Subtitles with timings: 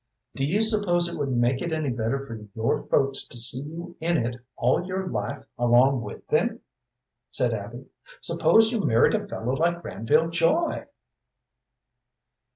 [0.33, 3.95] "Do you suppose it would make it any better for your folks to see you
[3.99, 6.61] in it all your life along with them?"
[7.29, 7.85] said Abby.
[8.19, 10.87] "Suppose you married a fellow like Granville Joy?"